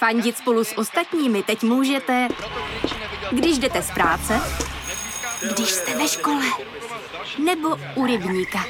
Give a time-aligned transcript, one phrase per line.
[0.00, 2.28] Fandit spolu s ostatními teď můžete,
[3.30, 4.40] když jdete z práce,
[5.54, 6.44] když jste ve škole,
[7.44, 8.64] nebo u rybníka.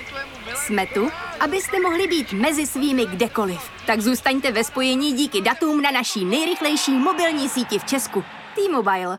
[0.54, 3.61] Jsme tu, abyste mohli být mezi svými kdekoliv.
[3.87, 8.24] Tak zůstaňte ve spojení díky datům na naší nejrychlejší mobilní síti v Česku.
[8.54, 9.19] T-Mobile.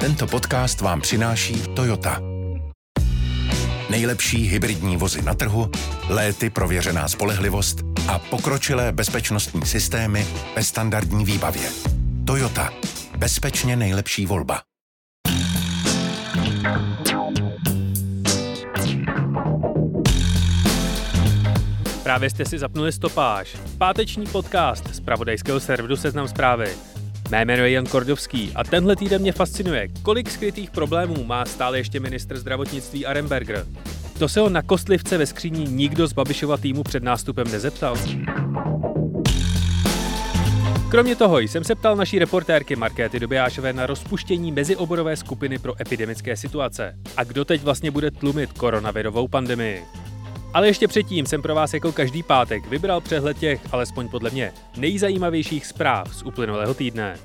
[0.00, 2.20] Tento podcast vám přináší Toyota.
[3.90, 5.70] Nejlepší hybridní vozy na trhu,
[6.08, 11.68] léty prověřená spolehlivost a pokročilé bezpečnostní systémy ve standardní výbavě.
[12.26, 12.70] Toyota.
[13.18, 14.60] Bezpečně nejlepší volba.
[22.02, 23.56] Právě jste si zapnuli stopáž.
[23.78, 26.68] Páteční podcast z pravodajského serveru Seznam zprávy.
[27.30, 31.78] Mé jméno je Jan Kordovský a tenhle týden mě fascinuje, kolik skrytých problémů má stále
[31.78, 33.66] ještě ministr zdravotnictví Aremberger.
[34.18, 37.96] To se ho na kostlivce ve skříni nikdo z Babišova týmu před nástupem nezeptal.
[40.88, 46.36] Kromě toho jsem se ptal naší reportérky Markéty Dobijášové na rozpuštění mezioborové skupiny pro epidemické
[46.36, 46.94] situace.
[47.16, 49.84] A kdo teď vlastně bude tlumit koronavirovou pandemii?
[50.54, 54.52] Ale ještě předtím jsem pro vás jako každý pátek vybral přehled těch, alespoň podle mě,
[54.76, 57.16] nejzajímavějších zpráv z uplynulého týdne.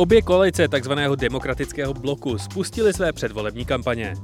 [0.00, 0.92] Obě koalice tzv.
[1.16, 4.14] demokratického bloku spustily své předvolební kampaně.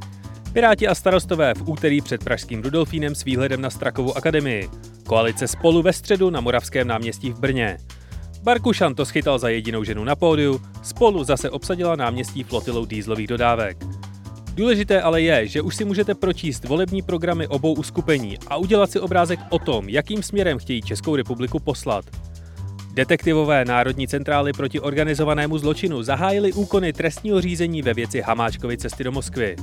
[0.52, 4.68] Piráti a starostové v úterý před Pražským Rudolfínem s výhledem na Strakovou akademii.
[5.06, 7.78] Koalice spolu ve středu na Moravském náměstí v Brně.
[8.42, 13.76] Barkušan to schytal za jedinou ženu na pódiu, spolu zase obsadila náměstí flotilou dýzlových dodávek.
[14.54, 19.00] Důležité ale je, že už si můžete pročíst volební programy obou uskupení a udělat si
[19.00, 22.04] obrázek o tom, jakým směrem chtějí Českou republiku poslat.
[22.96, 29.12] Detektivové Národní centrály proti organizovanému zločinu zahájili úkony trestního řízení ve věci Hamáčkovy cesty do
[29.12, 29.56] Moskvy.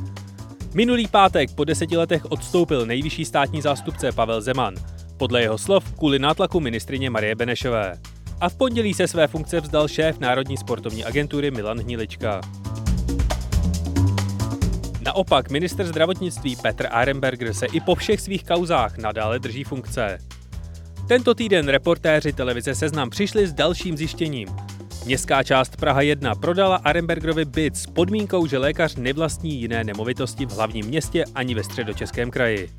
[0.73, 4.75] Minulý pátek po deseti letech odstoupil nejvyšší státní zástupce Pavel Zeman,
[5.17, 7.99] podle jeho slov kvůli nátlaku ministrině Marie Benešové.
[8.41, 12.41] A v pondělí se své funkce vzdal šéf Národní sportovní agentury Milan Hnilička.
[15.01, 20.17] Naopak minister zdravotnictví Petr Arenberger se i po všech svých kauzách nadále drží funkce.
[21.07, 24.47] Tento týden reportéři televize Seznam přišli s dalším zjištěním.
[25.05, 30.51] Městská část Praha 1 prodala Arenbergerovi byt s podmínkou, že lékař nevlastní jiné nemovitosti v
[30.51, 32.69] hlavním městě ani ve středočeském kraji.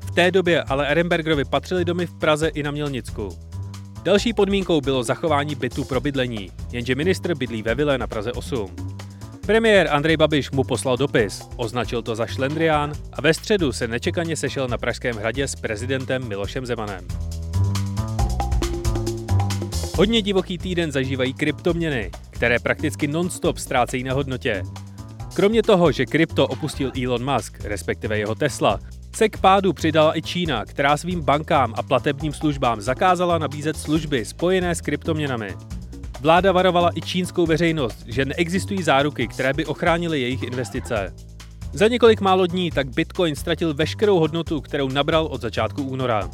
[0.00, 3.28] V té době ale Arenbergerovi patřily domy v Praze i na Mělnicku.
[4.02, 8.76] Další podmínkou bylo zachování bytu pro bydlení, jenže ministr bydlí ve vile na Praze 8.
[9.46, 14.36] Premiér Andrej Babiš mu poslal dopis, označil to za šlendrián a ve středu se nečekaně
[14.36, 17.06] sešel na Pražském hradě s prezidentem Milošem Zemanem.
[20.02, 24.62] Hodně divoký týden zažívají kryptoměny, které prakticky non-stop ztrácejí na hodnotě.
[25.34, 28.80] Kromě toho, že krypto opustil Elon Musk, respektive jeho Tesla,
[29.16, 34.24] se k pádu přidala i Čína, která svým bankám a platebním službám zakázala nabízet služby
[34.24, 35.54] spojené s kryptoměnami.
[36.20, 41.14] Vláda varovala i čínskou veřejnost, že neexistují záruky, které by ochránily jejich investice.
[41.72, 46.30] Za několik málo dní tak Bitcoin ztratil veškerou hodnotu, kterou nabral od začátku února.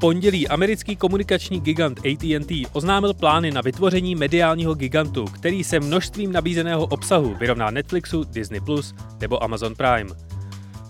[0.00, 6.86] Pondělí americký komunikační gigant AT&T oznámil plány na vytvoření mediálního gigantu, který se množstvím nabízeného
[6.86, 10.10] obsahu vyrovná Netflixu, Disney Plus nebo Amazon Prime.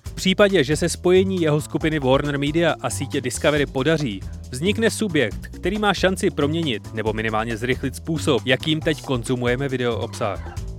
[0.04, 4.20] V případě, že se spojení jeho skupiny Warner Media a sítě Discovery podaří,
[4.50, 10.69] vznikne subjekt, který má šanci proměnit nebo minimálně zrychlit způsob, jakým teď konzumujeme video obsah.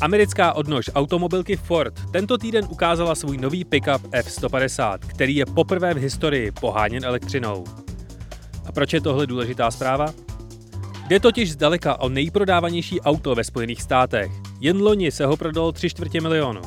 [0.00, 5.96] Americká odnož automobilky Ford tento týden ukázala svůj nový pickup F-150, který je poprvé v
[5.96, 7.64] historii poháněn elektřinou.
[8.66, 10.06] A proč je tohle důležitá zpráva?
[11.08, 14.32] Jde totiž zdaleka o nejprodávanější auto ve Spojených státech.
[14.60, 16.60] Jen loni se ho prodalo 3 čtvrtě milionu.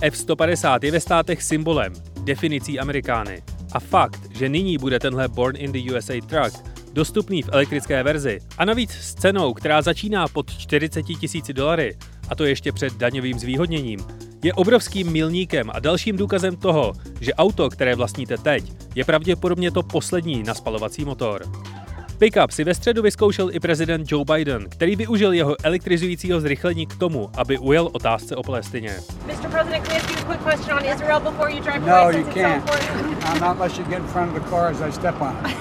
[0.00, 1.92] F-150 je ve státech symbolem,
[2.24, 3.42] definicí Amerikány.
[3.72, 8.38] A fakt, že nyní bude tenhle Born in the USA truck dostupný v elektrické verzi
[8.58, 11.96] a navíc s cenou, která začíná pod 40 tisíci dolary,
[12.30, 14.00] a to ještě před daňovým zvýhodněním,
[14.44, 19.82] je obrovským milníkem a dalším důkazem toho, že auto, které vlastníte teď, je pravděpodobně to
[19.82, 21.42] poslední na spalovací motor.
[22.18, 26.96] Pickup si ve středu vyzkoušel i prezident Joe Biden, který využil jeho elektrizujícího zrychlení k
[26.96, 28.96] tomu, aby ujel otázce o Palestině.
[29.26, 29.48] Mr.
[29.50, 32.18] President, can I ask you a quick question on Israel before you drive No, away
[32.18, 32.68] you since it's so can't.
[32.68, 33.40] important?
[33.40, 35.56] Not unless you get in front of the car as I step on it.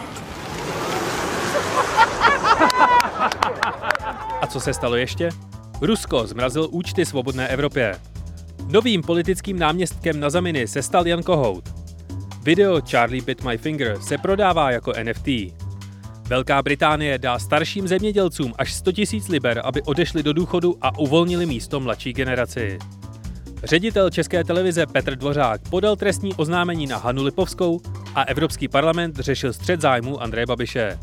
[4.41, 5.29] A co se stalo ještě?
[5.81, 7.95] Rusko zmrazil účty svobodné Evropě.
[8.67, 11.69] Novým politickým náměstkem na Zamini se stal Jan Kohout.
[12.43, 15.27] Video Charlie Bit My Finger se prodává jako NFT.
[16.27, 21.45] Velká Británie dá starším zemědělcům až 100 000 liber, aby odešli do důchodu a uvolnili
[21.45, 22.79] místo mladší generaci.
[23.63, 27.81] Ředitel České televize Petr Dvořák podal trestní oznámení na Hanu Lipovskou
[28.15, 30.99] a Evropský parlament řešil střed zájmu Andreje Babiše.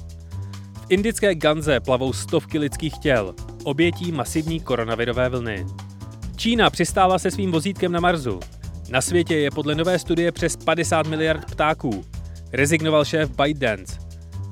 [0.72, 3.34] V indické Ganze plavou stovky lidských těl,
[3.64, 5.66] obětí masivní koronavirové vlny.
[6.36, 8.40] Čína přistála se svým vozítkem na Marsu.
[8.88, 12.04] Na světě je podle nové studie přes 50 miliard ptáků.
[12.52, 13.98] Rezignoval šéf ByteDance.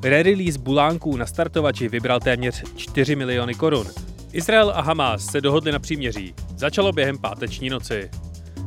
[0.03, 3.87] Re-release bulánků na startovači vybral téměř 4 miliony korun.
[4.33, 6.35] Izrael a Hamas se dohodli na příměří.
[6.57, 8.11] Začalo během páteční noci.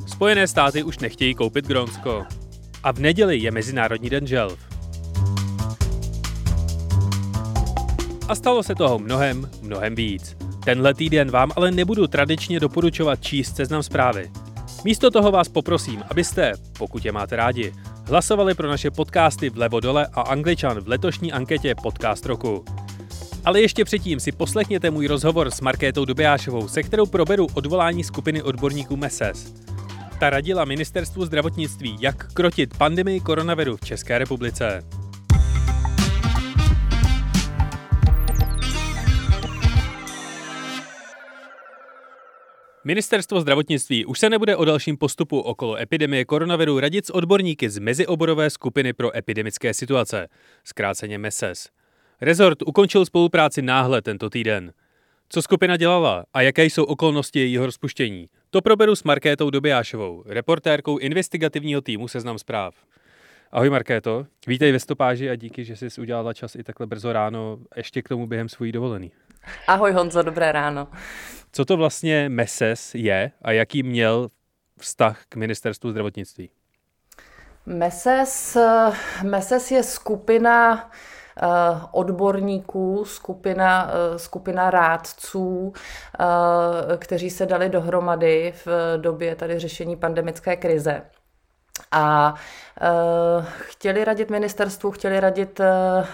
[0.08, 2.26] Spojené státy už nechtějí koupit Grónsko.
[2.84, 4.60] A v neděli je Mezinárodní den želv.
[8.28, 10.38] A stalo se toho mnohem, mnohem víc.
[10.64, 14.32] Tenhle týden vám ale nebudu tradičně doporučovat číst seznam zprávy.
[14.84, 17.74] Místo toho vás poprosím, abyste, pokud je máte rádi,
[18.06, 22.66] hlasovali pro naše podcasty vlevo dole a Angličan v letošní anketě Podcast roku.
[23.46, 28.44] Ale ještě předtím si poslechněte můj rozhovor s Markétou Dobijášovou, se kterou proberu odvolání skupiny
[28.44, 29.54] odborníků MESES.
[30.20, 34.84] Ta radila ministerstvu zdravotnictví, jak krotit pandemii koronaviru v České republice.
[42.88, 47.80] Ministerstvo zdravotnictví už se nebude o dalším postupu okolo epidemie koronaviru radit s odborníky z
[47.80, 50.28] mezioborové skupiny pro epidemické situace,
[50.64, 51.70] zkráceně MESES.
[52.22, 54.74] Rezort ukončil spolupráci náhle tento týden.
[55.30, 58.30] Co skupina dělala a jaké jsou okolnosti jejího rozpuštění?
[58.50, 62.76] To proberu s Markétou Dobijášovou, reportérkou investigativního týmu Seznam zpráv.
[63.52, 67.58] Ahoj Markéto, vítej ve stopáži a díky, že jsi udělala čas i takhle brzo ráno,
[67.76, 69.12] ještě k tomu během svojí dovolený.
[69.68, 70.88] Ahoj Honzo, dobré ráno.
[71.52, 74.28] Co to vlastně MESES je a jaký měl
[74.80, 76.50] vztah k ministerstvu zdravotnictví?
[77.66, 78.58] MESES,
[79.24, 80.90] MESES je skupina
[81.42, 81.48] eh,
[81.92, 90.56] odborníků, skupina, eh, skupina rádců, eh, kteří se dali dohromady v době tady řešení pandemické
[90.56, 91.02] krize.
[91.92, 92.34] A
[92.82, 95.66] uh, chtěli radit ministerstvu, chtěli radit uh,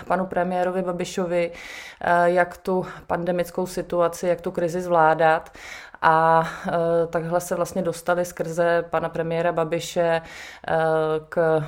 [0.07, 5.49] panu premiérovi Babišovi, uh, jak tu pandemickou situaci, jak tu krizi zvládat.
[6.03, 6.43] A
[7.09, 10.21] takhle se vlastně dostali skrze pana premiéra Babiše
[11.29, 11.63] k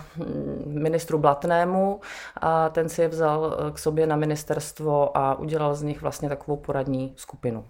[0.65, 2.01] ministru Blatnému
[2.37, 6.57] a ten si je vzal k sobě na ministerstvo a udělal z nich vlastně takovou
[6.57, 7.65] poradní skupinu.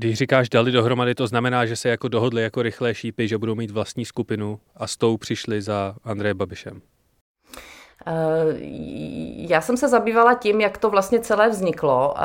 [0.00, 3.54] Když říkáš dali dohromady, to znamená, že se jako dohodli jako rychlé šípy, že budou
[3.54, 6.80] mít vlastní skupinu a s tou přišli za Andrejem Babišem.
[8.06, 8.12] Eh,
[9.48, 12.20] já jsem se zabývala tím, jak to vlastně celé vzniklo eh,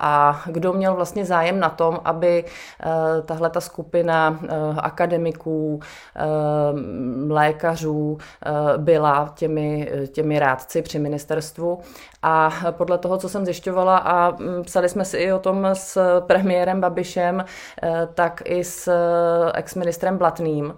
[0.00, 4.40] a kdo měl vlastně zájem na tom, aby eh, tahle ta skupina
[4.78, 5.80] akademiků,
[7.28, 8.18] lékařů
[8.76, 11.80] byla těmi, těmi rádci při ministerstvu.
[12.22, 16.20] A podle toho, co jsem zjišťovala a mm, psali jsme si i o tom s
[16.20, 17.44] premiérem Babišem,
[18.14, 18.92] tak i s
[19.54, 20.74] exministrem Blatným,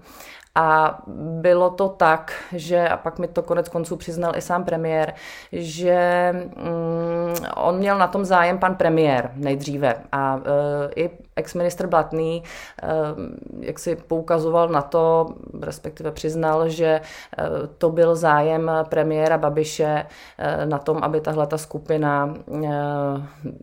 [0.55, 0.99] a
[1.41, 5.15] bylo to tak, že, a pak mi to konec konců přiznal i sám premiér,
[5.53, 12.43] že mm, on měl na tom zájem pan premiér nejdříve a e, i ex-ministr Blatný
[12.83, 12.89] e,
[13.61, 15.27] jak si poukazoval na to,
[15.63, 17.01] respektive přiznal, že e,
[17.79, 20.07] to byl zájem premiéra Babiše
[20.39, 22.69] e, na tom, aby tahle ta skupina e,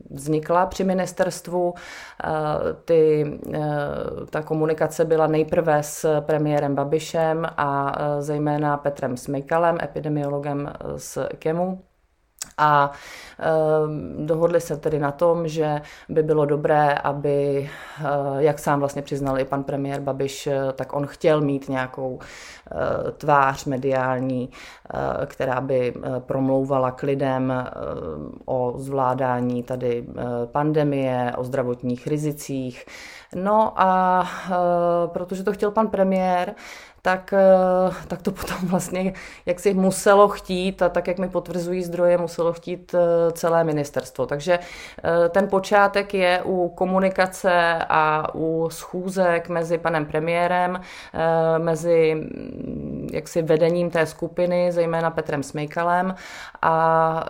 [0.10, 1.74] vznikla při ministerstvu.
[2.24, 2.30] E,
[2.86, 3.60] ty, e,
[4.30, 11.18] ta komunikace byla nejprve s premiérem Babišem a e, zejména Petrem Smykalem, epidemiologem e, z
[11.40, 11.89] KEMu.
[12.60, 12.92] A
[13.40, 19.02] e, dohodli se tedy na tom, že by bylo dobré, aby, e, jak sám vlastně
[19.02, 24.50] přiznal i pan premiér Babiš, e, tak on chtěl mít nějakou e, tvář mediální,
[25.26, 27.54] která by promlouvala k lidem
[28.46, 30.06] o zvládání tady
[30.46, 32.86] pandemie, o zdravotních rizicích.
[33.36, 34.24] No a
[35.06, 36.56] protože to chtěl pan premiér,
[37.02, 39.14] tak, eh, tak to potom vlastně,
[39.46, 44.26] jak si muselo chtít a tak, jak mi potvrzují zdroje, muselo chtít eh, celé ministerstvo.
[44.26, 50.82] Takže eh, ten počátek je u komunikace a u schůzek mezi panem premiérem,
[51.58, 52.16] mezi
[53.12, 56.16] jaksi vedením té skupiny, zejména Petrem Smejkalem
[56.62, 57.26] a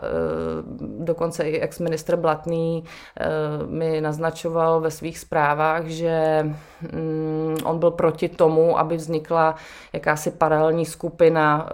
[1.00, 2.84] dokonce i ex-ministr Blatný
[3.66, 6.46] mi naznačoval ve svých zprávách, že
[6.92, 9.56] mm, on byl proti tomu, aby vznikla
[9.94, 11.74] jakási paralelní skupina eh,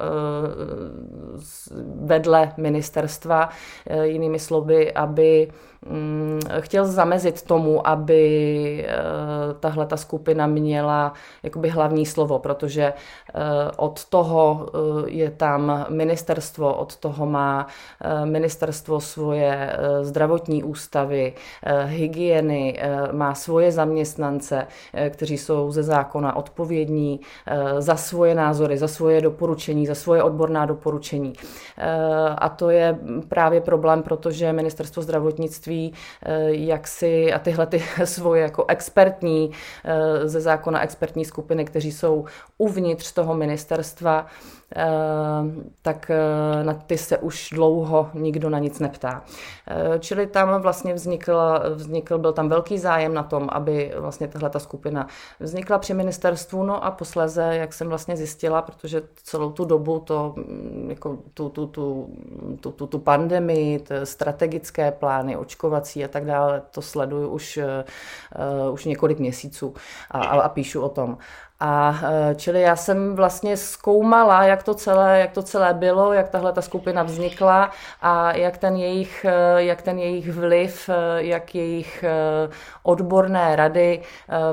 [2.06, 3.50] vedle ministerstva,
[3.88, 5.52] eh, jinými slovy, aby
[6.60, 8.94] chtěl zamezit tomu, aby eh,
[9.60, 11.14] tahle ta skupina měla
[11.44, 12.94] jakoby hlavní slovo, protože
[13.78, 14.70] od toho
[15.06, 17.68] je tam ministerstvo, od toho má
[18.26, 21.34] ministerstvo svoje zdravotní ústavy,
[21.86, 22.80] hygieny,
[23.12, 24.68] má svoje zaměstnance,
[25.10, 27.20] kteří jsou ze zákona odpovědní
[27.80, 31.34] za svoje názory, za svoje doporučení, za svoje odborná doporučení.
[32.38, 35.75] A to je právě problém, protože ministerstvo zdravotnictví
[36.48, 39.52] jak si a tyhle ty svoje jako expertní
[40.26, 42.26] ze zákona expertní skupiny, kteří jsou
[42.58, 44.26] uvnitř toho ministerstva,
[44.76, 44.86] eh,
[45.82, 49.24] tak eh, na ty se už dlouho nikdo na nic neptá.
[49.68, 51.40] Eh, čili tam vlastně vznikl,
[51.76, 55.08] vznikl, byl tam velký zájem na tom, aby vlastně tahle ta skupina
[55.40, 60.34] vznikla při ministerstvu, no a posléze, jak jsem vlastně zjistila, protože celou tu dobu to,
[60.38, 62.10] mm, jako tu, tu, tu,
[62.60, 67.60] tu, tu, tu pandemii, strategické plány, očkovací a tak dále, to sleduju už,
[68.68, 69.74] uh, už několik měsíců
[70.12, 71.18] a, a, a píšu o tom.
[71.60, 76.30] A e, čili já jsem vlastně zkoumala, jak to celé, jak to celé bylo, jak
[76.30, 79.26] tahle ta skupina vznikla a jak ten jejich,
[79.58, 82.04] jak ten jejich vliv, jak jejich
[82.84, 84.02] odborné rady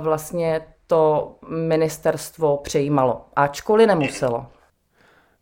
[0.01, 3.25] vlastně to ministerstvo přejímalo.
[3.37, 4.47] Ačkoliv nemuselo.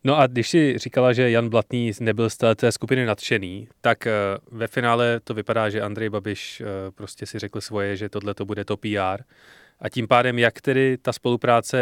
[0.03, 4.07] No a když si říkala, že Jan Blatný nebyl z té skupiny nadšený, tak
[4.51, 6.63] ve finále to vypadá, že Andrej Babiš
[6.95, 9.23] prostě si řekl svoje, že tohle to bude to PR
[9.81, 11.77] a tím pádem, jak tedy ta spolupráce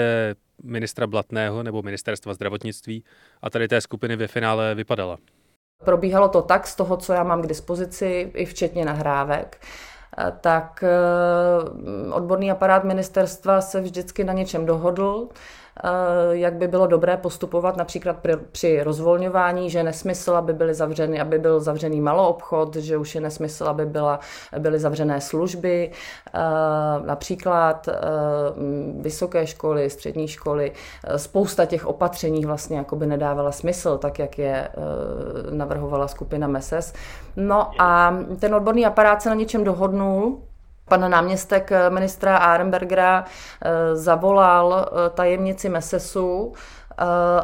[0.64, 3.04] ministra Blatného nebo ministerstva zdravotnictví
[3.42, 5.18] a tady té skupiny ve finále vypadala?
[5.86, 9.66] Probíhalo to tak z toho, co já mám k dispozici, i včetně nahrávek,
[10.42, 15.30] tak eh, odborný aparát ministerstva se vždycky na něčem dohodl.
[15.84, 15.90] Eh,
[16.32, 18.18] jak by bylo dobré postupovat například
[18.52, 23.66] při rozvolňování, že nesmysl, aby byly zavřeny, aby byl zavřený maloobchod, že už je nesmysl,
[23.66, 24.20] aby byla,
[24.60, 26.40] byly zavřené služby, eh,
[27.06, 27.94] například eh,
[29.02, 30.72] vysoké školy, střední školy,
[31.16, 34.70] spousta těch opatření vlastně jako by nedávala smysl, tak jak je
[35.50, 36.94] navrhovala skupina MESES.
[37.36, 40.42] No a ten odborný aparát se na něčem dohodnul,
[40.90, 43.26] Pan náměstek ministra Arenbergera
[43.62, 46.79] eh, zavolal eh, tajemnici Mesesu Eh,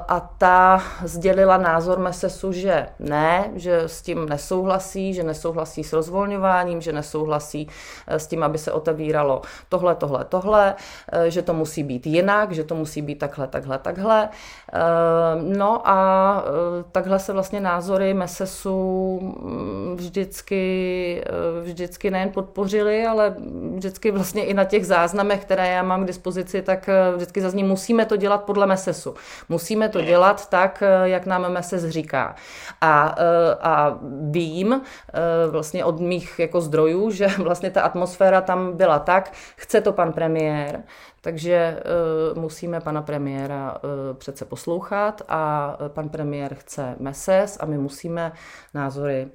[0.07, 6.81] a ta sdělila názor Mesesu, že ne, že s tím nesouhlasí, že nesouhlasí s rozvolňováním,
[6.81, 7.67] že nesouhlasí
[8.07, 10.75] eh, s tím, aby se otevíralo tohle, tohle, tohle,
[11.11, 14.29] eh, že to musí být jinak, že to musí být takhle, takhle, takhle.
[15.43, 16.43] No a
[16.91, 21.23] takhle se vlastně názory Mesesu mm, vždycky,
[21.61, 23.35] vždycky nejen podpořili, ale
[23.75, 28.05] vždycky vlastně i na těch záznamech, které já mám k dispozici, tak vždycky zazní, musíme
[28.05, 29.15] to dělat podle Mesesu.
[29.49, 32.35] Musíme to dělat tak, eh, jak nám MESES říká.
[32.81, 38.77] A, eh, a vím eh, vlastně od mých jako zdrojů, že vlastně ta atmosféra tam
[38.77, 40.83] byla tak, chce to pan premiér,
[41.21, 41.79] takže
[42.33, 48.31] uh, musíme pana premiéra uh, přece poslouchat a pan premiér chce MESES a my musíme
[48.73, 49.27] názory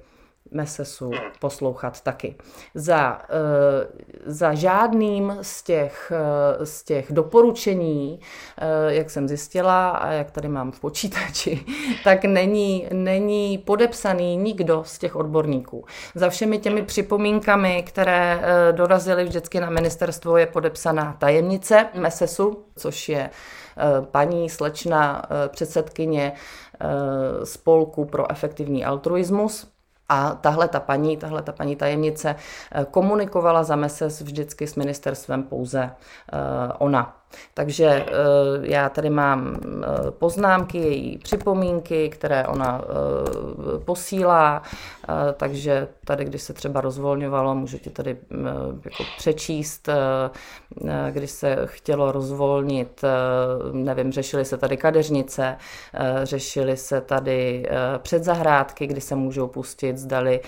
[0.51, 2.35] Mesesu poslouchat taky.
[2.75, 3.87] Za, eh,
[4.25, 8.19] za žádným z těch, eh, z těch doporučení,
[8.57, 11.65] eh, jak jsem zjistila a jak tady mám v počítači,
[12.03, 15.85] tak není, není podepsaný nikdo z těch odborníků.
[16.15, 18.41] Za všemi těmi připomínkami, které
[18.71, 23.29] dorazily vždycky na ministerstvo, je podepsaná tajemnice Mesesu, což je
[24.01, 26.33] paní slečna předsedkyně
[27.43, 29.71] spolku pro efektivní altruismus,
[30.09, 35.43] a tahle ta paní, tahle ta paní tajemnice eh, komunikovala za MESES vždycky s ministerstvem
[35.43, 36.39] pouze uh,
[36.77, 37.20] ona.
[37.53, 38.05] Takže eh,
[38.61, 44.61] já tady mám eh, poznámky, její připomínky, které ona eh, posílá,
[45.33, 48.17] takže tady, když se třeba rozvolňovalo, můžu ti tady
[48.85, 49.89] jako přečíst,
[51.11, 53.01] když se chtělo rozvolnit,
[53.71, 55.57] nevím, řešily se tady kadeřnice,
[56.23, 60.39] řešily se tady předzahrádky, kdy se můžou pustit, zdali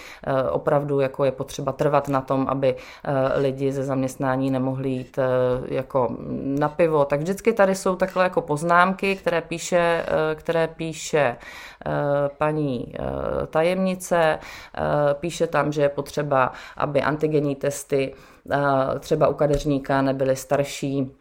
[0.51, 2.75] opravdu jako je potřeba trvat na tom, aby
[3.35, 5.19] lidi ze zaměstnání nemohli jít
[5.65, 11.37] jako na pivo, tak vždycky tady jsou takhle jako poznámky, které píše, eh, které píše
[11.85, 11.91] eh,
[12.37, 14.39] paní eh, tajemnice.
[15.13, 18.13] Píše tam, že je potřeba, aby antigenní testy
[18.99, 21.11] třeba u kadeřníka nebyly starší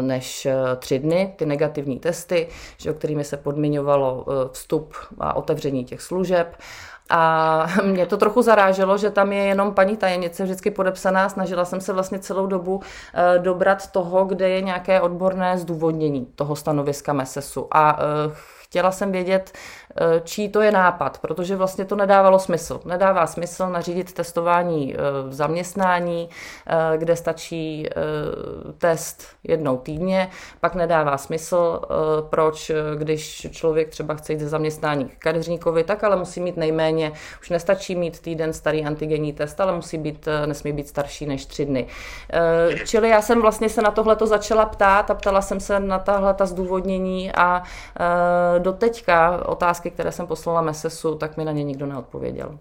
[0.00, 6.56] než tři dny, ty negativní testy, že, kterými se podmiňovalo vstup a otevření těch služeb.
[7.08, 11.28] A mě to trochu zaráželo, že tam je jenom paní tajemnice vždycky podepsaná.
[11.28, 12.80] Snažila jsem se vlastně celou dobu
[13.14, 17.66] eh, dobrat toho, kde je nějaké odborné zdůvodnění toho stanoviska MESESu.
[17.70, 18.34] A eh,
[18.68, 19.52] chtěla jsem vědět,
[20.24, 22.80] čí to je nápad, protože vlastně to nedávalo smysl.
[22.84, 24.94] Nedává smysl nařídit testování
[25.28, 26.28] v zaměstnání,
[26.96, 27.88] kde stačí
[28.78, 30.28] test jednou týdně,
[30.60, 31.80] pak nedává smysl,
[32.30, 37.12] proč, když člověk třeba chce jít ze zaměstnání k kadeřníkovi, tak ale musí mít nejméně,
[37.40, 41.64] už nestačí mít týden starý antigenní test, ale musí být, nesmí být starší než tři
[41.64, 41.86] dny.
[42.86, 45.98] Čili já jsem vlastně se na tohle to začala ptát a ptala jsem se na
[45.98, 47.62] tahle ta zdůvodnění a
[48.58, 49.42] doteďka
[49.78, 52.58] otázky, které jsem poslala Mesesu, tak mi na ně nikdo neodpověděl.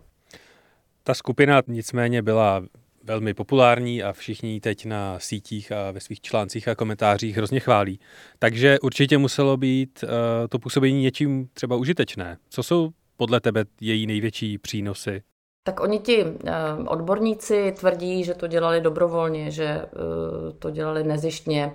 [1.03, 2.63] Ta skupina nicméně byla
[3.03, 7.59] velmi populární a všichni ji teď na sítích a ve svých článcích a komentářích hrozně
[7.59, 7.99] chválí.
[8.39, 10.09] Takže určitě muselo být uh,
[10.49, 12.37] to působení něčím třeba užitečné.
[12.49, 15.21] Co jsou podle tebe její největší přínosy?
[15.63, 16.31] Tak oni ti uh,
[16.87, 21.71] odborníci tvrdí, že to dělali dobrovolně, že uh, to dělali nezištně.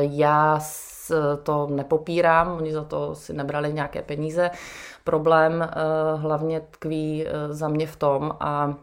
[0.00, 0.60] Já
[1.42, 4.50] to nepopírám, oni za to si nebrali nějaké peníze.
[5.04, 5.70] Problém
[6.16, 8.74] hlavně tkví za mě v tom a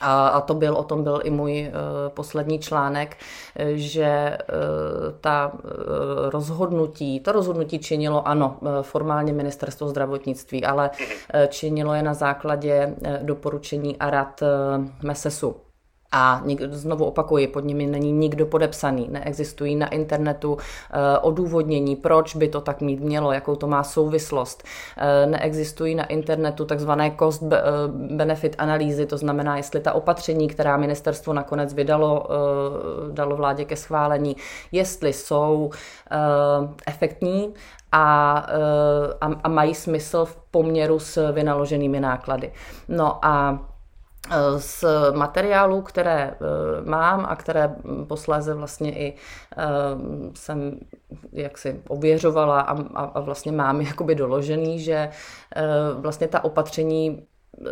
[0.00, 1.74] a, a to byl, o tom byl i můj uh,
[2.08, 3.16] poslední článek,
[3.74, 5.60] že uh, ta uh,
[6.30, 13.96] rozhodnutí, to rozhodnutí činilo, ano, formálně ministerstvo zdravotnictví, ale uh, činilo je na základě doporučení
[13.96, 14.42] a rad
[15.02, 15.56] MESESu.
[16.12, 20.58] A znovu opakuji, pod nimi není nikdo podepsaný, neexistují na internetu uh,
[21.22, 24.64] odůvodnění, proč by to tak mít mělo, jakou to má souvislost.
[24.96, 27.58] Uh, neexistují na internetu takzvané cost eh,
[28.16, 32.26] benefit analýzy, to znamená, jestli ta opatření, která ministerstvo nakonec vydalo,
[33.10, 34.36] dalo vládě ke schválení,
[34.72, 35.70] jestli jsou
[36.86, 37.54] efektní
[37.92, 38.32] a,
[39.20, 42.52] a, a mají smysl v poměru s vynaloženými náklady.
[42.88, 43.58] No a
[44.56, 46.36] z materiálů, které eh,
[46.90, 47.74] mám a které
[48.06, 49.14] posléze vlastně i
[49.56, 49.64] eh,
[50.34, 50.80] jsem
[51.32, 54.94] jaksi ověřovala a, a vlastně mám jakoby doložený, že
[55.56, 55.62] eh,
[55.94, 57.22] vlastně ta opatření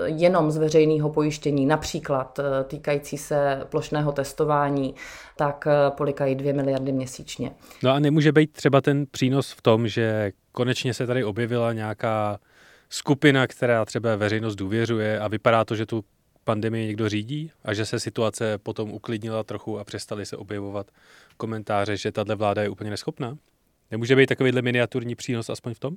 [0.05, 4.95] jenom z veřejného pojištění, například týkající se plošného testování,
[5.37, 7.51] tak polikají 2 miliardy měsíčně.
[7.83, 12.39] No a nemůže být třeba ten přínos v tom, že konečně se tady objevila nějaká
[12.89, 16.05] skupina, která třeba veřejnost důvěřuje a vypadá to, že tu
[16.47, 20.87] pandemii někdo řídí a že se situace potom uklidnila trochu a přestali se objevovat
[21.37, 23.37] komentáře, že tahle vláda je úplně neschopná?
[23.91, 25.95] Nemůže být takovýhle miniaturní přínos aspoň v tom?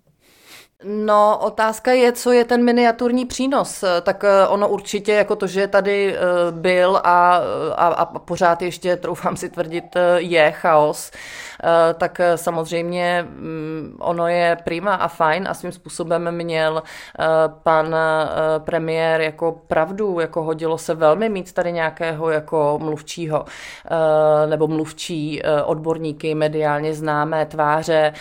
[0.83, 3.83] No, otázka je, co je ten miniaturní přínos.
[4.01, 6.19] Tak eh, ono určitě jako to, že tady eh,
[6.51, 7.35] byl a,
[7.75, 11.11] a, a pořád ještě, troufám si tvrdit, eh, je chaos,
[11.97, 16.83] tak samozřejmě mm, ono je prima a fajn a svým způsobem měl
[17.63, 17.95] pan
[18.57, 23.45] premiér jako pravdu, jako hodilo se velmi mít tady nějakého jako mluvčího
[24.45, 28.13] nebo mluvčí odborníky mediálně známé tváře,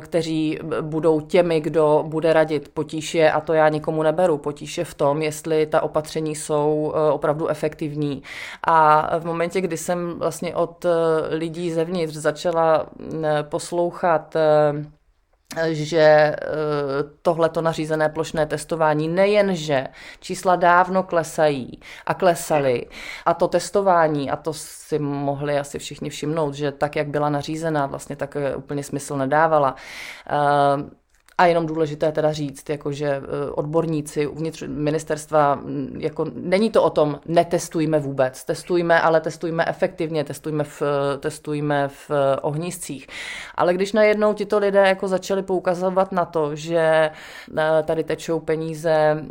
[0.00, 2.68] kteří budou těmi, kdo bude radit.
[2.74, 6.92] Potíž je, a to já nikomu neberu, potíž je v tom, jestli ta opatření jsou
[6.94, 8.22] eh, opravdu efektivní.
[8.64, 10.88] A v momentě, kdy jsem vlastně od eh,
[11.36, 12.63] lidí zevnitř začala
[12.98, 14.86] mm, poslouchat eh,
[15.72, 16.36] že eh,
[17.22, 19.86] tohleto nařízené plošné testování nejenže
[20.20, 22.86] čísla dávno klesají a klesaly
[23.24, 27.86] a to testování, a to si mohli asi všichni všimnout, že tak, jak byla nařízena,
[27.86, 29.74] vlastně tak úplně smysl nedávala,
[30.30, 31.03] eh,
[31.38, 33.20] a jenom důležité teda říct, jako že e,
[33.50, 35.60] odborníci uvnitř ministerstva,
[35.98, 40.82] jako není to o tom, netestujme vůbec, testujme, ale testujme efektivně, testujme v,
[41.20, 42.10] testujme v
[42.42, 43.06] ohniscích.
[43.54, 47.10] Ale když najednou tito lidé jako začali poukazovat na to, že
[47.84, 49.24] tady tečou peníze e,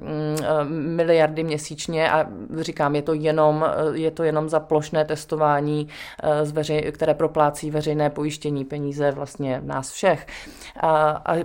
[0.69, 2.27] miliardy měsíčně a
[2.59, 5.87] říkám, je to jenom, je to jenom za plošné testování,
[6.91, 10.27] které proplácí veřejné pojištění peníze vlastně nás všech.
[10.79, 11.35] A, a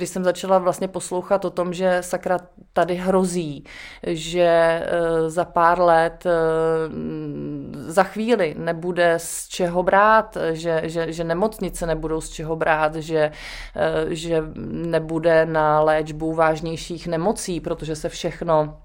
[0.00, 2.38] když jsem začala vlastně poslouchat o tom, že sakra
[2.72, 3.64] tady hrozí,
[4.06, 6.30] že eh, za pár let, eh,
[7.72, 13.32] za chvíli nebude z čeho brát, že, že, že nemocnice nebudou z čeho brát, že,
[13.76, 18.80] eh, že nebude na léčbu vážnějších nemocí, protože se všechno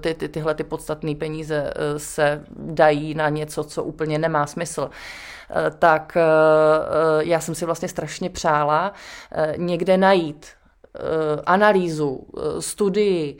[0.00, 4.90] ty, ty, tyhle ty podstatné peníze se dají na něco, co úplně nemá smysl.
[5.50, 8.92] Eh, tak eh, eh, já jsem si vlastně strašně přála
[9.56, 10.46] někde najít
[11.46, 12.26] analýzu,
[12.60, 13.38] studii,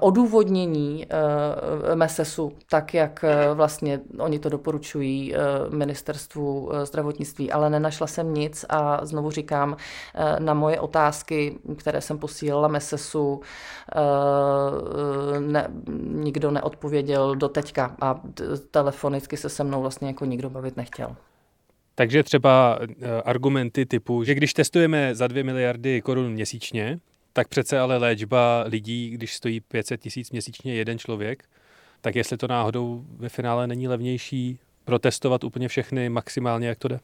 [0.00, 1.06] odůvodnění
[1.94, 5.34] MESESu, tak jak vlastně oni to doporučují
[5.70, 9.76] ministerstvu zdravotnictví, ale nenašla jsem nic a znovu říkám,
[10.38, 13.40] na moje otázky, které jsem posílala MESESu,
[15.38, 18.20] ne, nikdo neodpověděl do teďka a
[18.70, 21.16] telefonicky se se mnou vlastně jako nikdo bavit nechtěl.
[21.94, 26.98] Takže třeba eh, argumenty typu, že když testujeme za 2 miliardy korun měsíčně,
[27.32, 31.44] Tak přece ale léčba lidí, když stojí 500 tisíc měsíčně jeden člověk,
[32.00, 37.00] tak jestli to náhodou ve finále není levnější protestovat úplně všechny maximálně, jak to jde?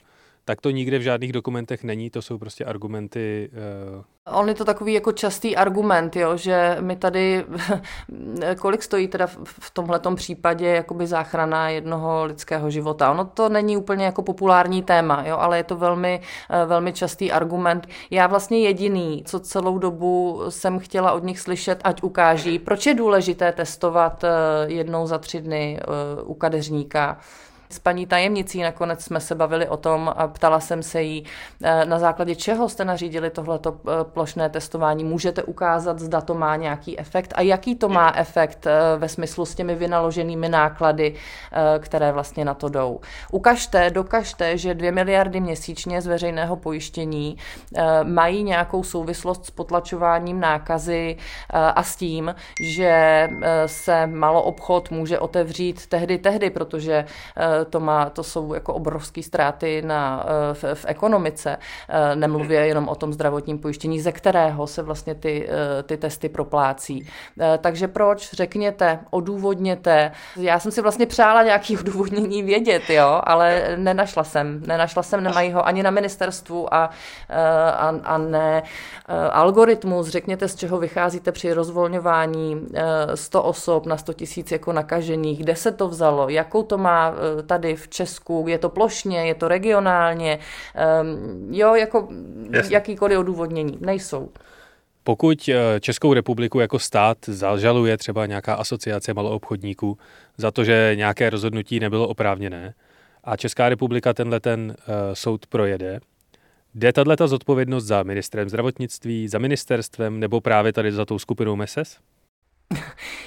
[0.48, 3.50] Tak to nikde v žádných dokumentech není, to jsou prostě argumenty.
[3.96, 4.38] Uh...
[4.38, 7.44] On je to takový jako častý argument, jo, že my tady,
[8.60, 13.10] kolik stojí teda v tomhletom případě jakoby záchrana jednoho lidského života.
[13.10, 17.32] Ono to není úplně jako populární téma, jo, ale je to velmi, eh, velmi častý
[17.32, 17.88] argument.
[18.10, 22.94] Já vlastně jediný, co celou dobu jsem chtěla od nich slyšet, ať ukáží, proč je
[22.94, 24.28] důležité testovat eh,
[24.66, 25.80] jednou za tři dny
[26.24, 27.18] u kadeřníka,
[27.70, 31.24] s paní tajemnicí nakonec jsme se bavili o tom a ptala jsem se jí,
[31.62, 35.04] eh, na základě čeho jste nařídili tohleto eh, plošné testování.
[35.04, 39.46] Můžete ukázat, zda to má nějaký efekt a jaký to má efekt eh, ve smyslu
[39.46, 41.14] s těmi vynaloženými náklady,
[41.78, 43.00] které vlastně na to jdou.
[43.32, 47.36] Ukažte, dokažte, že dvě miliardy měsíčně z veřejného pojištění
[48.02, 51.16] mají nějakou souvislost s potlačováním nákazy
[51.50, 53.28] a s tím, že
[53.66, 57.04] se malo obchod může otevřít tehdy, tehdy, protože
[57.64, 61.56] to, má, to jsou jako obrovské ztráty na, eh, v, v ekonomice.
[61.88, 66.28] Eh, nemluvě jenom o tom zdravotním pojištění, ze kterého se vlastně ty, eh, ty testy
[66.28, 67.08] proplácí.
[67.58, 68.32] Takže proč?
[68.32, 70.12] Řekněte, odůvodněte.
[70.36, 74.62] Já jsem si vlastně přála nějaký odůvodnění vědět, jo, ale nenašla jsem.
[74.66, 76.90] Nenašla jsem, nemají ho ani na ministerstvu a,
[77.78, 78.62] a, a ne
[79.32, 80.08] algoritmus.
[80.08, 82.66] Řekněte, z čeho vycházíte při rozvolňování
[83.14, 87.14] 100 osob na 100 tisíc jako nakažených, kde se to vzalo, jakou to má
[87.48, 90.38] tady v Česku, je to plošně, je to regionálně,
[91.02, 92.08] um, jo, jako
[92.50, 92.76] Jasně.
[92.76, 94.28] jakýkoliv odůvodnění, nejsou.
[95.04, 99.98] Pokud eh, Českou republiku jako stát zažaluje třeba nějaká asociace maloobchodníků
[100.36, 102.74] za to, že nějaké rozhodnutí nebylo oprávněné
[103.24, 106.00] a Česká republika tenhle ten uh, soud projede,
[106.74, 111.98] jde tato zodpovědnost za ministrem zdravotnictví, za ministerstvem nebo právě tady za tou skupinou MESES?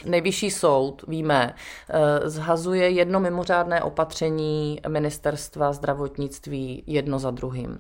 [0.06, 1.56] Nejvyšší soud, víme,
[1.90, 7.80] eh, zhazuje jedno mimořádné opatření ministerstva zdravotnictví jedno za druhým.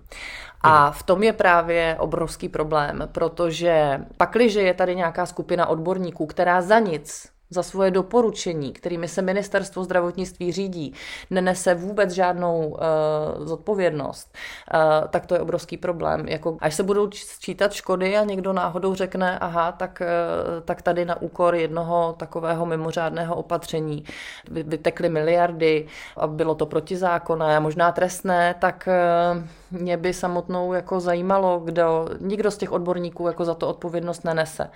[0.61, 6.61] A v tom je právě obrovský problém, protože pakliže je tady nějaká skupina odborníků, která
[6.61, 10.93] za nic za svoje doporučení, kterými se ministerstvo zdravotnictví řídí,
[11.29, 14.37] nenese vůbec žádnou uh, zodpovědnost,
[14.73, 16.27] uh, tak to je obrovský problém.
[16.27, 21.05] Jako, až se budou sčítat škody a někdo náhodou řekne, aha, tak, uh, tak tady
[21.05, 24.03] na úkor jednoho takového mimořádného opatření
[24.51, 25.87] vytekly miliardy
[26.17, 28.89] a bylo to protizákonné a možná trestné, tak
[29.31, 34.23] uh, mě by samotnou jako zajímalo, kdo, nikdo z těch odborníků jako za to odpovědnost
[34.23, 34.69] nenese.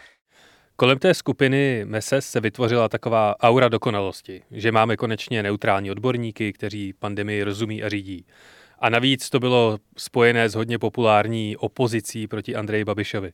[0.78, 6.94] Kolem té skupiny MESES se vytvořila taková aura dokonalosti, že máme konečně neutrální odborníky, kteří
[6.94, 8.26] pandemii rozumí a řídí.
[8.80, 13.34] A navíc to bylo spojené s hodně populární opozicí proti Andreji Babišovi.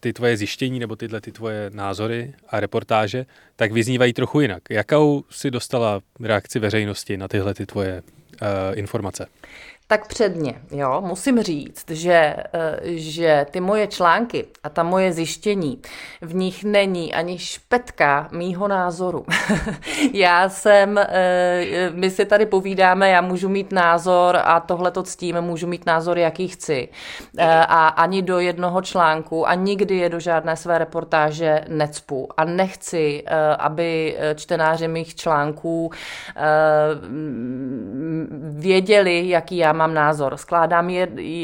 [0.00, 4.62] Ty tvoje zjištění nebo tyhle ty tvoje názory a reportáže tak vyznívají trochu jinak.
[4.70, 9.26] Jakou si dostala reakci veřejnosti na tyhle ty tvoje uh, informace?
[9.94, 15.82] Tak předně, jo, musím říct, že, eh, že ty moje články a ta moje zjištění,
[16.20, 19.26] v nich není ani špetka mýho názoru.
[20.12, 25.40] já jsem, eh, my si tady povídáme, já můžu mít názor a tohle to ctím,
[25.40, 26.88] můžu mít názor, jaký chci.
[27.38, 32.28] Eh, a ani do jednoho článku a nikdy je do žádné své reportáže necpu.
[32.36, 33.24] A nechci,
[33.58, 35.90] aby čtenáři mých článků
[38.50, 40.36] věděli, jaký já mám názor.
[40.36, 40.90] Skládám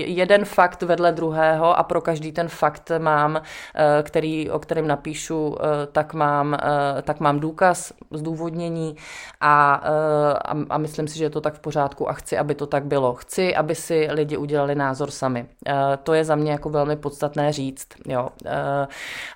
[0.06, 5.56] jeden fakt vedle druhého a pro každý ten fakt mám, eh, který, o kterém napíšu,
[5.60, 8.96] eh, tak mám, eh, tak mám důkaz, zdůvodnění
[9.40, 12.66] a, a, a myslím si, že je to tak v pořádku a chci, aby to
[12.66, 13.14] tak bylo.
[13.14, 15.46] Chci, aby si lidi udělali názor sami.
[16.02, 17.88] To je za mě jako velmi podstatné říct.
[18.06, 18.28] Jo.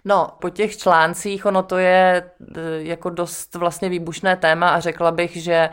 [0.05, 2.31] No, po těch článcích, ono to je
[2.77, 5.71] jako dost vlastně výbušné téma a řekla bych, že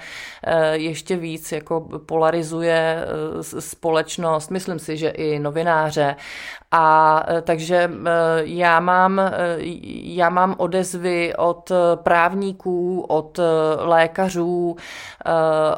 [0.71, 3.05] ještě víc jako polarizuje
[3.59, 6.15] společnost, myslím si, že i novináře.
[6.71, 7.89] A e, takže e,
[8.43, 9.31] já mám, e,
[10.03, 13.39] já mám odezvy od právníků, od
[13.79, 14.75] lékařů,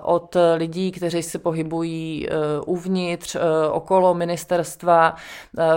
[0.02, 2.28] od lidí, kteří se pohybují
[2.66, 3.36] uvnitř,
[3.72, 5.16] okolo ministerstva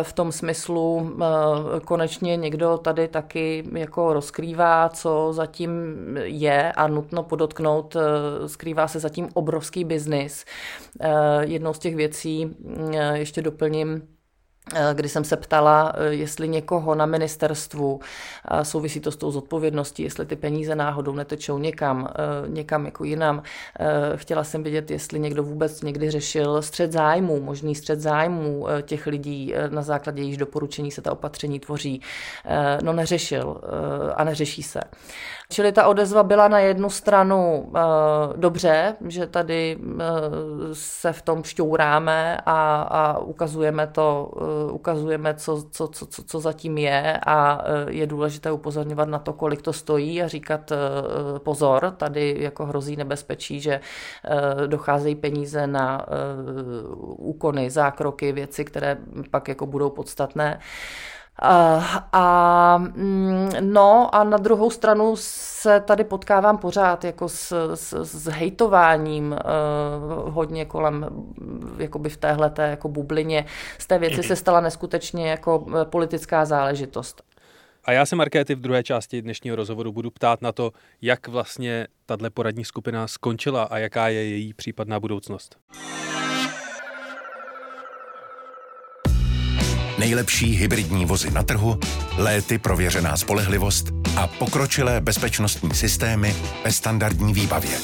[0.02, 1.16] v tom smyslu
[1.84, 5.70] konečně někdo tady taky jako rozkrývá, co zatím
[6.22, 7.96] je a nutno podotknout,
[8.46, 10.44] skrývá se zatím obrovský biznis.
[11.40, 12.56] Jednou z těch věcí,
[13.14, 14.02] ještě doplním,
[14.92, 18.00] kdy jsem se ptala, eh, jestli někoho na ministerstvu,
[18.62, 23.42] souvisí to s tou zodpovědností, jestli ty peníze náhodou netečou někam, eh, někam jako jinam.
[24.16, 29.54] Chtěla jsem vědět, jestli někdo vůbec někdy řešil střed zájmů, možný střed zájmů těch lidí,
[29.70, 32.02] na základě jejich doporučení se ta opatření tvoří.
[32.82, 33.60] No neřešil
[34.16, 34.80] a neřeší se.
[35.48, 37.72] Čili ta odezva byla na jednu stranu
[38.36, 39.78] dobře, že tady
[40.72, 44.30] se v tom šťouráme a, a ukazujeme to,
[44.72, 49.32] ukazujeme, co, co, co, co, co zatím je a uh, je důležité upozorňovat na to,
[49.32, 53.80] kolik to stojí a říkat uh, pozor, tady jako hrozí nebezpečí, že
[54.66, 56.06] docházejí peníze na
[57.16, 58.98] úkony, zákroky, věci, které
[59.30, 60.60] pak jako budou podstatné.
[61.42, 67.92] Uh, a, mm, no a na druhou stranu se tady potkávám pořád jako s, s,
[67.92, 71.06] s hejtováním uh, hodně kolem
[71.78, 73.44] jakoby v téhle jako bublině.
[73.78, 77.22] Z té věci se stala neskutečně jako eh, politická záležitost.
[77.84, 80.72] A já se Markéty v druhé části dnešního rozhovoru budu ptát na to,
[81.02, 85.56] jak vlastně tahle poradní skupina skončila a jaká je její případná budoucnost.
[89.98, 91.80] Nejlepší hybridní vozy na trhu,
[92.18, 97.78] léty prověřená spolehlivost a pokročilé bezpečnostní systémy ve standardní výbavě.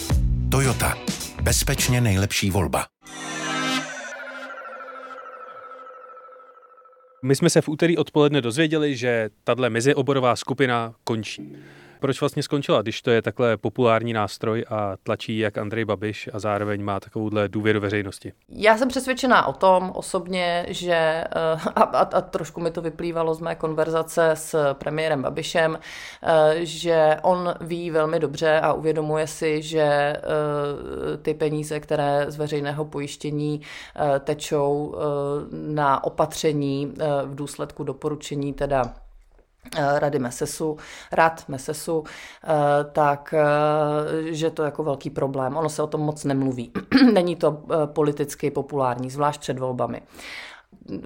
[0.50, 0.98] Toyota.
[1.42, 2.86] Bezpečně nejlepší volba.
[7.24, 11.56] My jsme se v úterý odpoledne dozvěděli, že tahle mezioborová skupina končí
[12.02, 16.38] proč vlastně skončila, když to je takhle populární nástroj a tlačí jak Andrej Babiš a
[16.38, 18.32] zároveň má takovouhle důvěru veřejnosti?
[18.48, 21.26] Já jsem přesvědčená o tom osobně, že eh,
[21.74, 25.78] a, a, a trošku mi to vyplývalo z mé konverzace s premiérem Babišem,
[26.22, 30.20] eh, že on ví velmi dobře a uvědomuje si, že eh,
[31.22, 33.60] ty peníze, které z veřejného pojištění
[34.20, 34.94] tečou
[35.50, 38.94] na opatření v důsledku doporučení teda
[39.98, 40.76] Rady Mesesu,
[41.12, 42.04] rad Mesesu,
[42.44, 42.48] eh,
[42.92, 45.56] tak eh, že to je jako velký problém.
[45.56, 46.72] Ono se o tom moc nemluví.
[47.12, 50.02] Není to politicky populární, zvlášť před volbami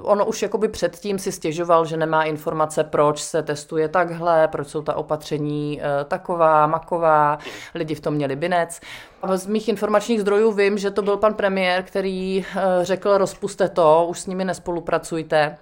[0.01, 4.83] ono už jakoby předtím si stěžoval, že nemá informace, proč se testuje takhle, proč jsou
[4.83, 7.38] ta opatření taková, maková,
[7.75, 8.81] lidi v tom měli binec.
[9.35, 12.45] Z mých informačních zdrojů vím, že to byl pan premiér, který
[12.83, 15.59] řekl, rozpuste to, už s nimi nespolupracujte.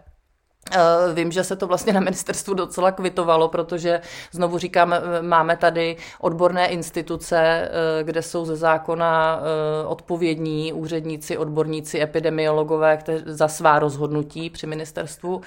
[0.74, 4.00] Eh, vím, že se to vlastně na ministerstvu docela kvitovalo, protože
[4.32, 7.70] znovu říkám, eh, máme tady odborné instituce, eh,
[8.04, 9.40] kde jsou ze zákona
[9.86, 15.40] odpovědní úředníci, odborníci, epidemiologové za svá rozhodnutí při ministerstvu.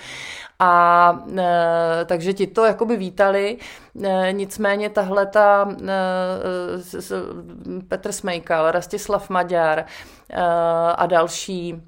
[0.59, 1.19] A
[2.05, 3.57] takže ti to jakoby vítali.
[4.31, 5.69] Nicméně tahle ta
[7.87, 9.85] Petr Smejkal, Rastislav Maďar
[10.95, 11.81] a další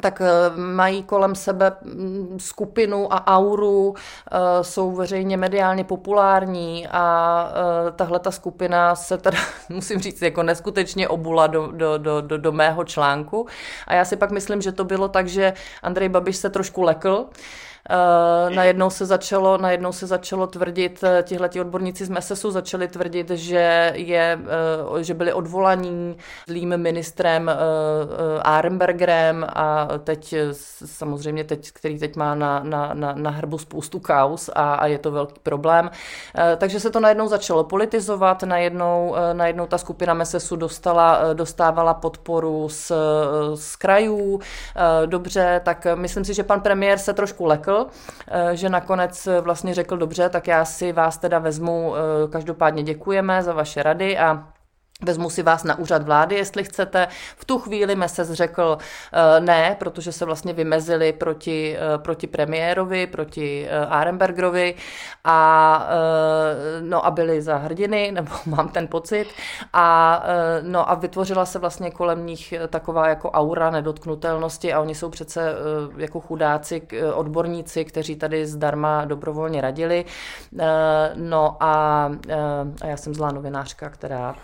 [0.00, 7.48] tak eh, mají kolem sebe mm, skupinu a auru, eh, jsou veřejně mediálně populární a
[7.88, 12.38] eh, tahle ta skupina se teda, musím říct, jako neskutečně obula do, do, do, do,
[12.38, 13.46] do mého článku.
[13.86, 17.26] A já si pak myslím, že to bylo tak, že Andrej Babiš se trošku lekl,
[18.48, 23.92] najednou se začalo, najednou se začalo tvrdit, eh, tihleti odborníci z MESESu začali tvrdit, že,
[23.94, 24.38] je,
[24.90, 26.16] uh, že byli odvolaní
[26.48, 27.50] zlým ministrem
[28.42, 30.34] Arembergerem a teď
[30.84, 34.98] samozřejmě, teď, který teď má na, na, na, na hrbu spoustu kaus a, a je
[34.98, 35.90] to velký problém.
[36.56, 42.92] Takže se to najednou začalo politizovat, najednou, najednou ta skupina MESESu dostala, dostávala podporu z,
[43.54, 44.40] z krajů.
[45.06, 47.75] Dobře, tak myslím si, že pan premiér se trošku lekl,
[48.28, 53.42] Eh, že nakonec vlastně řekl dobře, tak já si vás teda vezmu, eh, každopádně děkujeme
[53.42, 54.55] za vaše rady a
[55.02, 57.08] Vezmu si vás na úřad vlády, jestli chcete.
[57.36, 63.06] V tu chvíli Meses řekl uh, ne, protože se vlastně vymezili proti, uh, proti premiérovi,
[63.06, 64.74] proti uh, Arenbergerovi
[65.24, 65.88] a,
[66.80, 69.26] no, a byli za hrdiny, nebo mám ten pocit.
[69.72, 70.22] A,
[70.62, 75.54] no, a vytvořila se vlastně kolem nich taková jako aura nedotknutelnosti a oni jsou přece
[75.96, 76.82] jako chudáci,
[77.14, 80.04] odborníci, kteří tady zdarma dobrovolně radili.
[81.14, 82.04] No a,
[82.82, 84.34] a já jsem zlá novinářka, která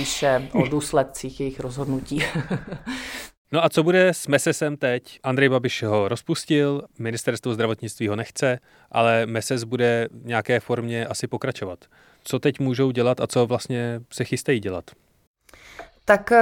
[0.00, 2.22] píše o důsledcích jejich rozhodnutí.
[3.52, 5.20] No a co bude s MESESem teď?
[5.22, 8.58] Andrej Babiš ho rozpustil, ministerstvo zdravotnictví ho nechce,
[8.92, 11.84] ale MESES bude v nějaké formě asi pokračovat.
[12.24, 14.90] Co teď můžou dělat a co vlastně se chystají dělat?
[16.10, 16.40] Tak eh,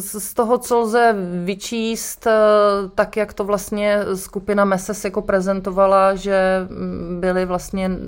[0.00, 1.14] z toho, co lze
[1.44, 2.32] vyčíst, eh,
[2.94, 7.98] tak jak to vlastně skupina Meses jako prezentovala, že mm, byli vlastně mm,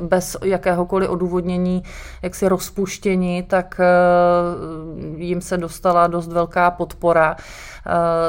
[0.00, 1.82] bez jakéhokoliv odůvodnění
[2.22, 7.36] jaksi rozpuštěni, tak eh, jim se dostala dost velká podpora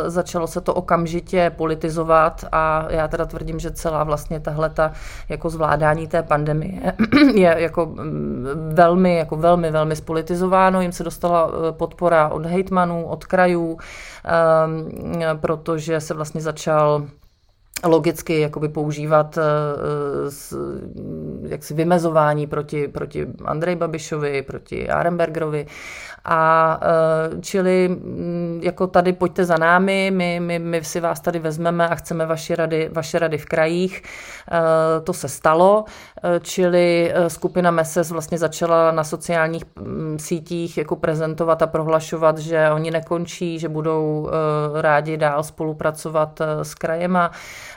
[0.08, 4.92] začalo se to okamžitě politizovat a já teda tvrdím, že celá vlastně tahle ta
[5.30, 6.94] jako zvládání té pandemie
[7.34, 10.82] je jako mm, velmi, jako velmi, velmi spolitizováno.
[10.82, 13.78] Jim se dostala podpora od hejtmanů, od krajů,
[15.42, 17.06] protože se vlastně začal
[17.84, 19.44] logicky jakoby používat uh,
[21.50, 25.68] jaksi vymezování proti, proti Andrej Babišovi, proti Arenbergerovi
[26.26, 26.80] a
[27.34, 31.88] uh, čili mm, jako tady pojďte za námi, my, my, my si vás tady vezmeme
[31.88, 34.04] a chceme vaše rady, vaše rady v krajích.
[34.52, 34.58] Uh,
[35.04, 35.86] to se stalo,
[36.42, 42.92] čili skupina MESES vlastně začala na sociálních mm, sítích jako prezentovat a prohlašovat, že oni
[42.92, 44.30] nekončí, že budou
[44.74, 47.32] rádi dál spolupracovat s krajema.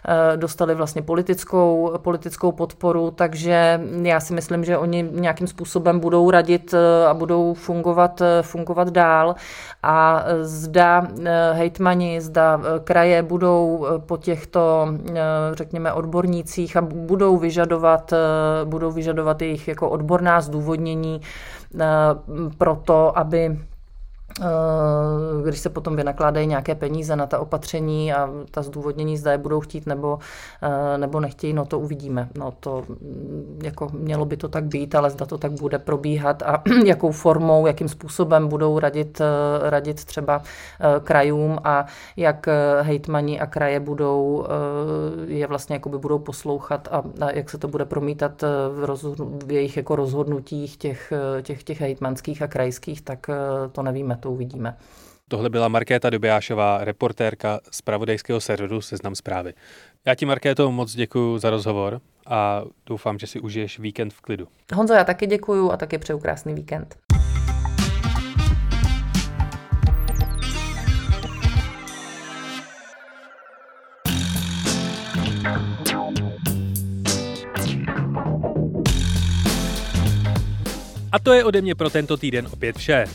[0.08, 6.30] Eh, dostali vlastně politickou, politickou podporu, takže já si myslím, že oni nějakým způsobem budou
[6.30, 9.34] radit eh, a budou fungovat, eh, fungovat dál
[9.82, 11.08] a zda
[11.52, 14.88] hejtmani, zda kraje budou po těchto,
[15.52, 18.12] řekněme, odbornících a budou vyžadovat,
[18.64, 21.20] budou vyžadovat jejich jako odborná zdůvodnění
[22.58, 23.73] pro to, aby Eh,
[25.44, 29.60] když se potom vynakládají nějaké peníze na ta opatření a ta zdůvodnění, zda je budou
[29.60, 30.18] chtít nebo,
[30.62, 32.28] eh, nebo nechtějí, no to uvidíme.
[32.38, 36.42] No to mm, jako mělo by to tak být, ale zda to tak bude probíhat
[36.42, 40.42] a jakou formou, jakým způsobem budou radit, eh, radit třeba
[41.04, 42.46] krajům a jak
[42.80, 44.46] hejtmani a kraje budou
[45.26, 48.42] je vlastně jakoby budou poslouchat a, a jak se to bude promítat
[48.74, 53.26] v, rozhodnu, v jejich jako rozhodnutích těch, těch, těch hejtmanských a krajských, tak
[53.72, 54.76] to nevíme to uvidíme.
[55.28, 59.54] Tohle byla Markéta Dobijášová, reportérka z pravodejského serveru Seznam zprávy.
[60.06, 64.48] Já ti, Markéto, moc děkuji za rozhovor a doufám, že si užiješ víkend v klidu.
[64.74, 66.96] Honzo, já taky děkuji a taky přeju krásný víkend.
[81.12, 83.06] A to je ode mě pro tento týden opět vše.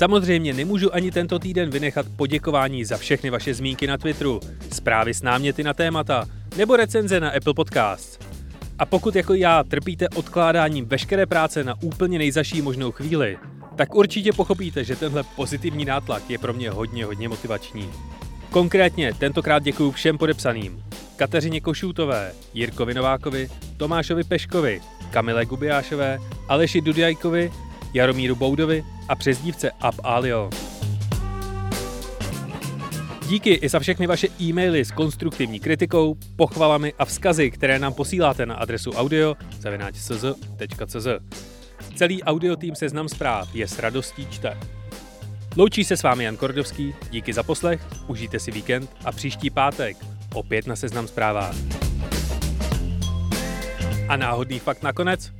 [0.00, 4.40] Samozřejmě nemůžu ani tento týden vynechat poděkování za všechny vaše zmínky na Twitteru,
[4.72, 8.18] zprávy s náměty na témata nebo recenze na Apple Podcasts.
[8.78, 13.38] A pokud jako já trpíte odkládáním veškeré práce na úplně nejzaší možnou chvíli,
[13.76, 17.90] tak určitě pochopíte, že tenhle pozitivní nátlak je pro mě hodně, hodně motivační.
[18.50, 20.82] Konkrétně tentokrát děkuji všem podepsaným.
[21.16, 27.52] Kateřině Košůtové, Jirkovi Novákovi, Tomášovi Peškovi, Kamile Gubiášové, Aleši Dudjajkovi,
[27.94, 30.50] Jaromíru Boudovi a přezdívce Up Alio.
[33.28, 38.46] Díky i za všechny vaše e-maily s konstruktivní kritikou, pochvalami a vzkazy, které nám posíláte
[38.46, 40.24] na adresu audio.cz.cz.
[41.96, 44.58] Celý audio tým Seznam zpráv je s radostí čte.
[45.56, 49.96] Loučí se s vámi Jan Kordovský, díky za poslech, užijte si víkend a příští pátek
[50.34, 51.54] opět na Seznam zprávách.
[54.08, 55.39] A náhodný fakt nakonec?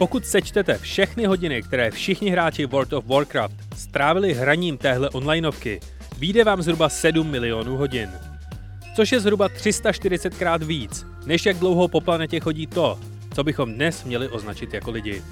[0.00, 5.80] Pokud sečtete všechny hodiny, které všichni hráči World of Warcraft strávili hraním téhle onlineovky,
[6.18, 8.10] vyjde vám zhruba 7 milionů hodin.
[8.96, 12.98] Což je zhruba 340 krát víc, než jak dlouho po planetě chodí to,
[13.34, 15.22] co bychom dnes měli označit jako lidi.